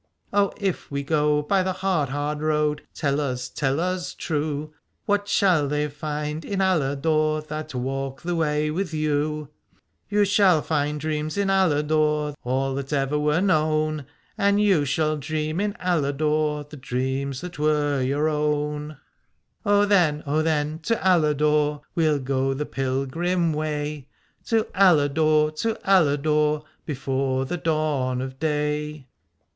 O 0.33 0.51
if 0.57 0.89
we 0.89 1.03
go 1.03 1.43
by 1.43 1.61
the 1.61 1.73
hard 1.73 2.09
hard 2.09 2.41
road. 2.41 2.81
Tell 2.91 3.19
us, 3.21 3.47
tell 3.49 3.79
us 3.79 4.15
true, 4.15 4.73
What 5.05 5.27
shall 5.27 5.67
they 5.67 5.89
find 5.89 6.43
in 6.43 6.59
Aladore 6.59 7.45
That 7.47 7.75
walk 7.75 8.23
the 8.23 8.33
way 8.35 8.71
with 8.71 8.95
you? 8.95 9.49
You 10.09 10.25
shall 10.25 10.63
find 10.63 10.99
dreams 10.99 11.37
in 11.37 11.49
Aladore, 11.49 12.33
All 12.43 12.73
that 12.73 12.91
ever 12.91 13.19
were 13.19 13.41
known: 13.41 14.07
And 14.39 14.59
you 14.59 14.85
shall 14.85 15.17
dream 15.17 15.59
in 15.59 15.73
Aladore 15.75 16.67
The 16.67 16.77
dreams 16.77 17.41
that 17.41 17.59
were 17.59 18.01
your 18.01 18.27
own. 18.27 18.97
250 19.65 19.69
Alad 19.69 19.69
ore 19.69 19.83
O 19.83 19.85
then, 19.85 20.23
O 20.25 20.41
then 20.41 20.79
to 20.79 20.95
Aladore, 20.95 21.81
We'll 21.93 22.17
go 22.17 22.55
the 22.55 22.65
pilgrim 22.65 23.53
way, 23.53 24.07
To 24.47 24.63
Aladore, 24.73 25.51
to 25.57 25.75
Aladore, 25.87 26.63
Before 26.87 27.45
the 27.45 27.57
dawn 27.57 28.19
of 28.19 28.39
day. 28.39 29.05